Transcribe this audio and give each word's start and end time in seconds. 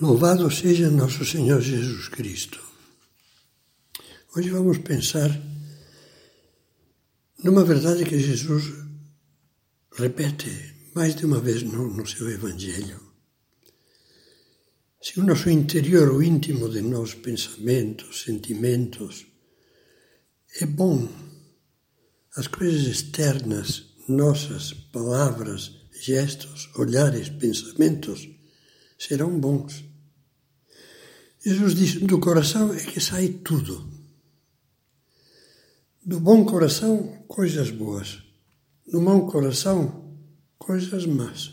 Louvado 0.00 0.48
seja 0.48 0.88
nosso 0.92 1.24
Senhor 1.24 1.60
Jesus 1.60 2.06
Cristo. 2.06 2.62
Hoje 4.36 4.48
vamos 4.48 4.78
pensar 4.78 5.28
numa 7.42 7.64
verdade 7.64 8.04
que 8.04 8.16
Jesus 8.16 8.62
repete 9.92 10.92
mais 10.94 11.16
de 11.16 11.26
uma 11.26 11.40
vez 11.40 11.64
no, 11.64 11.92
no 11.92 12.06
seu 12.06 12.30
Evangelho. 12.30 13.00
Se 15.02 15.18
o 15.18 15.24
nosso 15.24 15.50
interior, 15.50 16.12
o 16.12 16.22
íntimo 16.22 16.68
de 16.68 16.80
nós, 16.80 17.14
pensamentos, 17.14 18.22
sentimentos, 18.22 19.26
é 20.60 20.66
bom, 20.66 21.08
as 22.36 22.46
coisas 22.46 22.86
externas, 22.86 23.96
nossas 24.08 24.72
palavras, 24.72 25.72
gestos, 25.90 26.70
olhares, 26.76 27.30
pensamentos, 27.30 28.28
serão 28.96 29.36
bons. 29.40 29.87
Jesus 31.44 31.74
diz: 31.74 31.94
do 32.00 32.18
coração 32.18 32.72
é 32.74 32.78
que 32.78 33.00
sai 33.00 33.28
tudo. 33.28 33.88
Do 36.04 36.20
bom 36.20 36.44
coração, 36.44 37.24
coisas 37.28 37.70
boas. 37.70 38.22
Do 38.86 39.00
mau 39.00 39.26
coração, 39.26 40.16
coisas 40.58 41.06
más. 41.06 41.52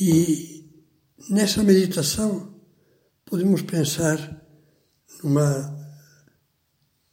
E 0.00 0.70
nessa 1.30 1.62
meditação 1.62 2.54
podemos 3.24 3.62
pensar 3.62 4.42
numa 5.22 5.80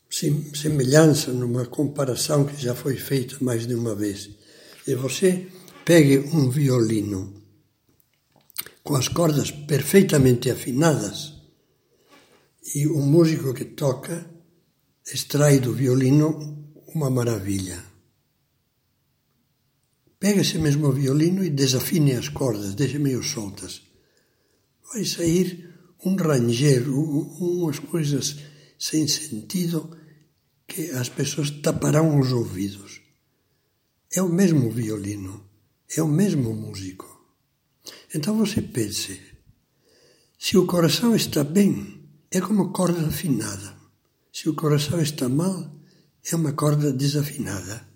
semelhança, 0.10 1.32
numa 1.32 1.66
comparação 1.66 2.46
que 2.46 2.62
já 2.62 2.76
foi 2.76 2.96
feita 2.96 3.38
mais 3.42 3.66
de 3.66 3.74
uma 3.74 3.96
vez. 3.96 4.30
E 4.86 4.96
você 4.96 5.48
pegue 5.86 6.18
um 6.20 6.50
violino 6.50 7.39
com 8.90 8.96
as 8.96 9.08
cordas 9.08 9.52
perfeitamente 9.52 10.50
afinadas 10.50 11.36
e 12.74 12.88
o 12.88 12.98
músico 12.98 13.54
que 13.54 13.66
toca 13.66 14.28
extrai 15.06 15.60
do 15.60 15.72
violino 15.72 16.74
uma 16.96 17.08
maravilha. 17.08 17.86
Pega 20.20 20.42
esse 20.42 20.58
mesmo 20.58 20.92
violino 20.92 21.44
e 21.44 21.52
desafine 21.52 22.14
as 22.14 22.30
cordas, 22.30 22.74
deixe 22.74 22.98
meio 22.98 23.22
soltas. 23.22 23.84
Vai 24.92 25.06
sair 25.06 25.72
um 26.04 26.16
ranger, 26.16 26.90
umas 26.90 27.78
coisas 27.78 28.38
sem 28.80 29.08
sentido 29.08 29.96
que 30.68 30.90
as 30.90 31.10
pessoas 31.10 31.52
taparão 31.52 32.20
os 32.20 32.32
ouvidos. 32.32 33.02
É 34.12 34.20
o 34.20 34.30
mesmo 34.30 34.72
violino, 34.72 35.48
é 35.96 36.02
o 36.02 36.08
mesmo 36.08 36.56
músico. 36.56 37.19
Então 38.14 38.38
você 38.38 38.62
pense: 38.62 39.22
se 40.38 40.58
o 40.58 40.66
coração 40.66 41.16
está 41.16 41.44
bem, 41.44 42.04
é 42.32 42.42
como 42.42 42.72
corda 42.72 43.08
afinada. 43.08 43.78
Se 44.32 44.50
o 44.50 44.56
coração 44.56 45.02
está 45.02 45.28
mal, 45.28 45.76
é 46.32 46.36
uma 46.36 46.54
corda 46.54 46.92
desafinada. 46.92 47.88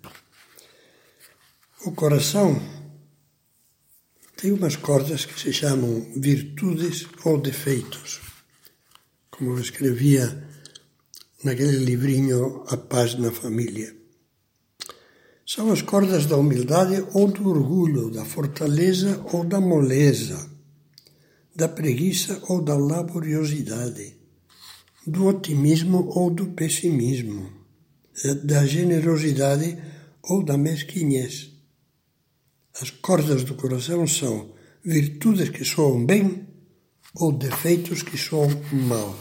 O 1.84 1.92
coração 1.92 2.60
tem 4.36 4.52
umas 4.52 4.76
cordas 4.76 5.24
que 5.24 5.38
se 5.38 5.52
chamam 5.52 6.12
virtudes 6.16 7.06
ou 7.24 7.40
defeitos, 7.40 8.20
como 9.30 9.50
eu 9.50 9.60
escrevia 9.60 10.48
naquele 11.42 11.78
livrinho 11.78 12.64
A 12.68 12.76
Paz 12.76 13.14
na 13.14 13.30
Família. 13.32 14.03
São 15.54 15.70
as 15.70 15.82
cordas 15.82 16.26
da 16.26 16.36
humildade 16.36 17.06
ou 17.14 17.28
do 17.30 17.48
orgulho, 17.48 18.10
da 18.10 18.24
fortaleza 18.24 19.24
ou 19.32 19.44
da 19.44 19.60
moleza, 19.60 20.50
da 21.54 21.68
preguiça 21.68 22.42
ou 22.48 22.60
da 22.60 22.76
laboriosidade, 22.76 24.16
do 25.06 25.28
otimismo 25.28 26.08
ou 26.08 26.28
do 26.28 26.46
pessimismo, 26.46 27.52
da 28.42 28.66
generosidade 28.66 29.80
ou 30.24 30.44
da 30.44 30.58
mesquinhez. 30.58 31.52
As 32.82 32.90
cordas 32.90 33.44
do 33.44 33.54
coração 33.54 34.08
são 34.08 34.52
virtudes 34.84 35.50
que 35.50 35.64
soam 35.64 36.04
bem 36.04 36.48
ou 37.14 37.30
defeitos 37.30 38.02
que 38.02 38.18
soam 38.18 38.50
mal. 38.72 39.16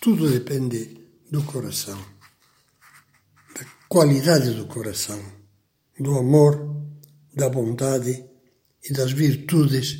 Tudo 0.00 0.28
depende 0.28 1.06
do 1.30 1.40
coração, 1.44 2.04
da 3.54 3.64
qualidade 3.88 4.54
do 4.54 4.66
coração 4.66 5.37
do 5.98 6.16
amor, 6.16 6.76
da 7.34 7.48
bondade 7.48 8.24
e 8.88 8.92
das 8.92 9.12
virtudes 9.12 9.98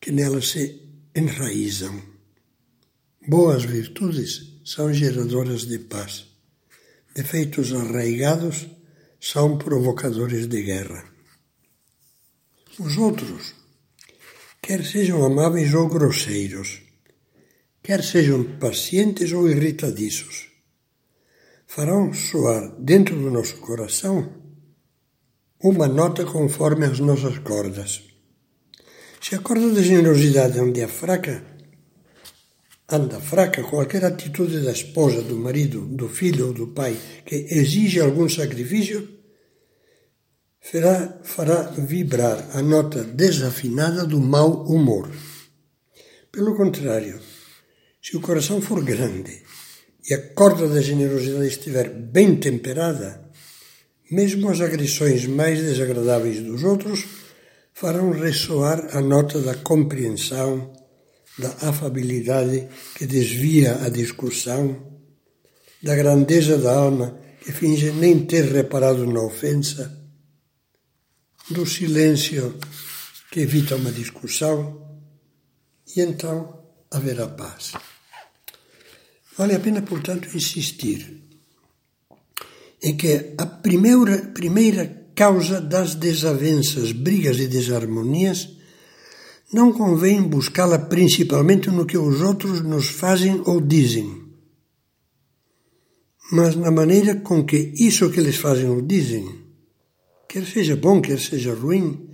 que 0.00 0.10
nelas 0.10 0.50
se 0.50 0.82
enraizam. 1.14 2.02
Boas 3.26 3.64
virtudes 3.64 4.60
são 4.64 4.92
geradoras 4.92 5.66
de 5.66 5.78
paz. 5.78 6.26
Defeitos 7.14 7.72
arraigados 7.72 8.66
são 9.20 9.58
provocadores 9.58 10.48
de 10.48 10.62
guerra. 10.62 11.04
Os 12.80 12.96
outros, 12.96 13.54
quer 14.60 14.84
sejam 14.84 15.24
amáveis 15.24 15.72
ou 15.74 15.88
grosseiros, 15.88 16.82
quer 17.82 18.02
sejam 18.02 18.58
pacientes 18.58 19.30
ou 19.32 19.48
irritadiços, 19.48 20.48
farão 21.66 22.12
soar 22.12 22.74
dentro 22.80 23.14
do 23.14 23.30
nosso 23.30 23.56
coração 23.58 24.41
uma 25.62 25.86
nota 25.86 26.24
conforme 26.24 26.86
as 26.86 26.98
nossas 26.98 27.38
cordas. 27.38 28.02
Se 29.20 29.36
a 29.36 29.38
corda 29.38 29.70
da 29.70 29.80
generosidade 29.80 30.58
anda 30.58 30.88
fraca, 30.88 31.44
anda 32.90 33.20
fraca, 33.20 33.62
qualquer 33.62 34.04
atitude 34.04 34.60
da 34.60 34.72
esposa, 34.72 35.22
do 35.22 35.36
marido, 35.36 35.82
do 35.82 36.08
filho 36.08 36.48
ou 36.48 36.52
do 36.52 36.66
pai 36.68 36.96
que 37.24 37.46
exige 37.50 38.00
algum 38.00 38.28
sacrifício, 38.28 39.08
fará, 40.60 41.20
fará 41.22 41.62
vibrar 41.62 42.56
a 42.56 42.60
nota 42.60 43.04
desafinada 43.04 44.04
do 44.04 44.20
mau 44.20 44.64
humor. 44.66 45.08
Pelo 46.32 46.56
contrário, 46.56 47.20
se 48.02 48.16
o 48.16 48.20
coração 48.20 48.60
for 48.60 48.82
grande 48.82 49.42
e 50.10 50.12
a 50.12 50.34
corda 50.34 50.66
da 50.66 50.80
generosidade 50.80 51.46
estiver 51.46 51.88
bem 51.88 52.34
temperada, 52.34 53.31
mesmo 54.12 54.50
as 54.50 54.60
agressões 54.60 55.26
mais 55.26 55.58
desagradáveis 55.58 56.38
dos 56.42 56.62
outros 56.64 57.02
farão 57.72 58.10
ressoar 58.10 58.94
a 58.94 59.00
nota 59.00 59.40
da 59.40 59.54
compreensão, 59.54 60.70
da 61.38 61.48
afabilidade 61.66 62.68
que 62.94 63.06
desvia 63.06 63.82
a 63.82 63.88
discussão, 63.88 65.00
da 65.82 65.96
grandeza 65.96 66.58
da 66.58 66.76
alma 66.76 67.18
que 67.42 67.52
finge 67.52 67.90
nem 67.90 68.26
ter 68.26 68.44
reparado 68.52 69.06
na 69.06 69.22
ofensa, 69.22 69.98
do 71.48 71.64
silêncio 71.64 72.58
que 73.30 73.40
evita 73.40 73.76
uma 73.76 73.90
discussão, 73.90 75.00
e 75.96 76.02
então 76.02 76.62
haverá 76.90 77.26
paz. 77.28 77.72
Vale 79.38 79.54
a 79.54 79.60
pena, 79.60 79.80
portanto, 79.80 80.28
insistir 80.36 81.31
é 82.82 82.92
que 82.92 83.34
a 83.38 83.46
primeira, 83.46 84.18
primeira 84.34 85.10
causa 85.14 85.60
das 85.60 85.94
desavenças, 85.94 86.90
brigas 86.92 87.38
e 87.38 87.46
desarmonias 87.46 88.56
não 89.52 89.72
convém 89.72 90.22
buscá-la 90.22 90.78
principalmente 90.78 91.70
no 91.70 91.86
que 91.86 91.98
os 91.98 92.20
outros 92.20 92.62
nos 92.62 92.86
fazem 92.86 93.42
ou 93.44 93.60
dizem, 93.60 94.22
mas 96.32 96.56
na 96.56 96.70
maneira 96.70 97.16
com 97.16 97.44
que 97.44 97.74
isso 97.76 98.10
que 98.10 98.18
eles 98.18 98.36
fazem 98.36 98.66
ou 98.66 98.80
dizem, 98.80 99.28
quer 100.26 100.46
seja 100.46 100.74
bom, 100.74 101.00
quer 101.02 101.20
seja 101.20 101.54
ruim, 101.54 102.08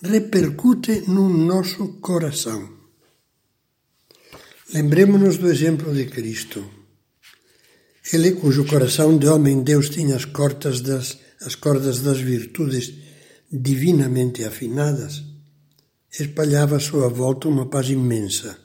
repercute 0.00 1.10
no 1.10 1.28
nosso 1.28 1.94
coração. 2.00 2.72
Lembremos-nos 4.72 5.38
do 5.38 5.50
exemplo 5.50 5.92
de 5.92 6.06
Cristo. 6.06 6.64
Ele, 8.12 8.32
cujo 8.32 8.66
coração 8.66 9.16
de 9.16 9.26
homem 9.26 9.62
Deus 9.62 9.88
tinha 9.88 10.14
as 10.14 10.26
cordas 10.26 10.82
das, 10.82 11.18
as 11.40 11.54
cordas 11.54 12.00
das 12.00 12.18
virtudes 12.18 12.92
divinamente 13.50 14.44
afinadas, 14.44 15.24
espalhava 16.20 16.76
à 16.76 16.80
sua 16.80 17.08
volta 17.08 17.48
uma 17.48 17.66
paz 17.66 17.88
imensa. 17.88 18.58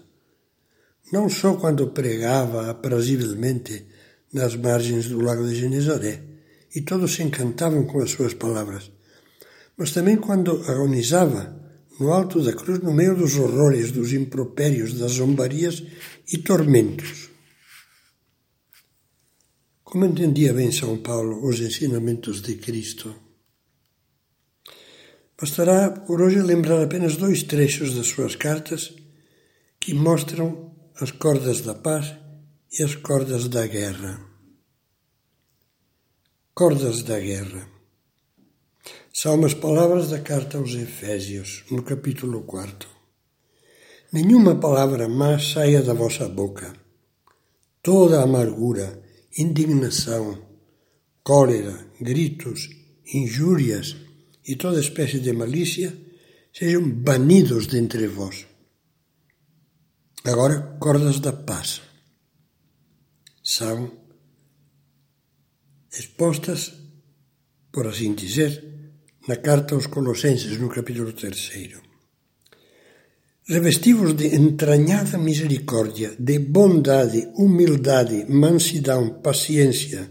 Não 1.12 1.30
só 1.30 1.56
quando 1.56 1.88
pregava 1.88 2.69
aprazivelmente 2.69 3.86
nas 4.33 4.56
margens 4.56 5.07
do 5.07 5.21
lago 5.21 5.47
de 5.47 5.56
Genezaré, 5.56 6.21
e 6.75 6.81
todos 6.81 7.15
se 7.15 7.24
encantavam 7.24 7.86
com 7.86 8.01
as 8.01 8.12
suas 8.12 8.33
palavras, 8.33 8.91
mas 9.77 9.91
também 9.91 10.18
quando 10.18 10.62
agonizava 10.68 11.57
no 11.97 12.12
alto 12.12 12.41
da 12.41 12.53
cruz, 12.53 12.80
no 12.80 12.94
meio 12.94 13.15
dos 13.15 13.38
horrores, 13.38 13.91
dos 13.91 14.12
impropérios, 14.12 14.94
das 15.00 15.13
zombarias 15.13 15.81
e 16.31 16.38
tormentos. 16.38 17.28
Como 19.89 20.06
entendia 20.06 20.53
bem 20.53 20.71
São 20.71 20.97
Paulo 20.97 21.44
os 21.44 21.59
ensinamentos 21.59 22.44
de 22.44 22.57
Cristo? 22.57 23.15
Bastará 25.36 25.89
por 25.89 26.21
hoje 26.21 26.39
lembrar 26.44 26.83
apenas 26.83 27.15
dois 27.15 27.41
trechos 27.41 27.95
das 27.95 28.06
suas 28.06 28.36
cartas 28.36 28.94
que 29.80 29.95
mostram 29.95 30.75
as 31.01 31.09
cordas 31.09 31.62
da 31.62 31.74
paz 31.74 32.15
e 32.71 32.83
as 32.83 32.94
cordas 32.94 33.47
da 33.47 33.65
guerra. 33.65 34.21
Cordas 36.53 37.01
da 37.01 37.19
guerra. 37.19 37.68
São 39.12 39.33
umas 39.33 39.56
palavras 39.56 40.12
da 40.12 40.19
carta 40.19 40.59
aos 40.59 40.75
Efésios, 40.75 41.65
no 41.71 41.81
capítulo 41.81 42.44
4. 42.44 42.88
Nenhuma 44.13 44.53
palavra 44.53 45.09
má 45.09 45.39
saia 45.39 45.81
da 45.81 45.95
vossa 45.95 46.30
boca. 46.30 46.75
Toda 47.81 48.21
amargura, 48.21 49.08
indignação, 49.37 50.41
cólera, 51.23 51.87
gritos, 51.99 52.69
injúrias 53.13 53.95
e 54.45 54.55
toda 54.55 54.79
espécie 54.79 55.19
de 55.19 55.33
malícia 55.33 55.95
sejam 56.53 56.89
banidos 56.89 57.67
dentre 57.67 58.07
vós. 58.07 58.47
Agora, 60.23 60.77
cordas 60.79 61.19
da 61.19 61.31
paz 61.31 61.81
são 63.43 63.91
expostas, 65.91 66.73
por 67.71 67.87
assim 67.87 68.13
dizer, 68.13 68.51
na 69.27 69.35
carta 69.35 69.75
aos 69.75 69.87
Colossenses, 69.87 70.57
no 70.57 70.69
capítulo 70.69 71.13
3. 71.13 71.88
Revestivos 73.50 74.13
de 74.13 74.28
entranhada 74.36 75.18
misericórdia, 75.18 76.16
de 76.19 76.38
bondade, 76.38 77.28
humildade, 77.34 78.28
mansidão, 78.30 79.22
paciência, 79.24 80.07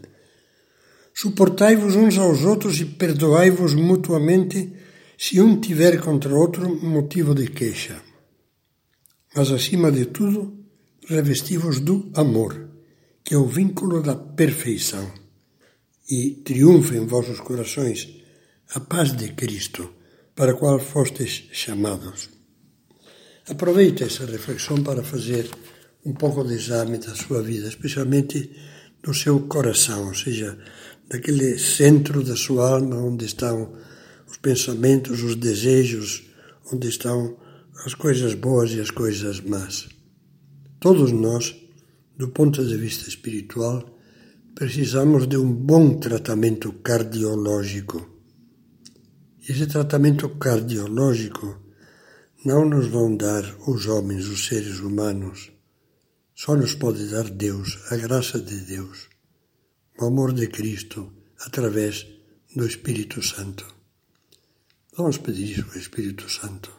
suportai-vos 1.15 1.95
uns 1.95 2.19
aos 2.19 2.43
outros 2.43 2.81
e 2.81 2.85
perdoai-vos 2.85 3.75
mutuamente 3.75 4.73
se 5.17 5.41
um 5.41 5.61
tiver 5.61 6.01
contra 6.01 6.35
outro 6.35 6.85
motivo 6.85 7.33
de 7.33 7.47
queixa. 7.47 8.03
Mas, 9.37 9.53
acima 9.53 9.93
de 9.93 10.07
tudo, 10.07 10.59
revestivos 11.07 11.79
do 11.79 12.11
amor, 12.15 12.69
que 13.23 13.35
é 13.35 13.39
o 13.39 13.47
vínculo 13.47 14.03
da 14.03 14.17
perfeição 14.17 15.13
e 16.11 16.43
triunfe 16.45 16.97
em 16.97 17.07
vossos 17.07 17.39
corações 17.39 18.21
a 18.75 18.81
paz 18.81 19.17
de 19.17 19.29
Cristo, 19.29 19.95
para 20.35 20.51
a 20.51 20.55
qual 20.57 20.81
fostes 20.81 21.45
chamados. 21.53 22.38
Aproveite 23.49 24.05
essa 24.05 24.27
reflexão 24.27 24.83
para 24.83 25.03
fazer 25.03 25.49
um 26.05 26.13
pouco 26.13 26.45
de 26.45 26.53
exame 26.53 26.99
da 26.99 27.15
sua 27.15 27.43
vida, 27.43 27.67
especialmente 27.67 28.51
do 29.03 29.15
seu 29.15 29.41
coração, 29.41 30.09
ou 30.09 30.15
seja, 30.15 30.59
daquele 31.09 31.59
centro 31.59 32.23
da 32.23 32.37
sua 32.37 32.75
alma 32.75 32.97
onde 32.97 33.25
estão 33.25 33.73
os 34.31 34.37
pensamentos, 34.37 35.23
os 35.23 35.35
desejos, 35.35 36.25
onde 36.71 36.89
estão 36.89 37.39
as 37.87 37.95
coisas 37.95 38.35
boas 38.35 38.73
e 38.73 38.81
as 38.81 38.91
coisas 38.91 39.41
más. 39.41 39.89
Todos 40.79 41.11
nós, 41.11 41.57
do 42.19 42.29
ponto 42.29 42.63
de 42.63 42.77
vista 42.77 43.09
espiritual, 43.09 43.99
precisamos 44.55 45.27
de 45.27 45.39
um 45.39 45.51
bom 45.51 45.99
tratamento 45.99 46.71
cardiológico. 46.83 48.07
Esse 49.49 49.67
tratamento 49.67 50.29
cardiológico 50.37 51.68
não 52.45 52.65
nos 52.65 52.87
vão 52.87 53.17
dar 53.17 53.43
os 53.67 53.87
homens, 53.87 54.27
os 54.27 54.47
seres 54.47 54.79
humanos. 54.79 55.51
Só 56.35 56.55
nos 56.55 56.75
pode 56.75 57.09
dar 57.11 57.29
Deus, 57.29 57.79
a 57.91 57.97
graça 57.97 58.39
de 58.41 58.61
Deus, 58.61 59.09
o 59.99 60.05
amor 60.05 60.33
de 60.33 60.47
Cristo, 60.47 61.13
através 61.41 62.07
do 62.55 62.65
Espírito 62.65 63.21
Santo. 63.23 63.67
Vamos 64.97 65.19
pedir 65.19 65.51
isso 65.51 65.67
ao 65.69 65.77
Espírito 65.77 66.31
Santo. 66.31 66.73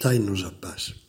Dai-nos 0.00 0.44
a 0.44 0.50
paz. 0.50 1.05